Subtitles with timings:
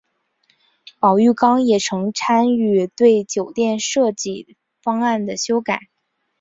[0.97, 5.89] 包玉刚也曾参与对酒店的设计方案的修改。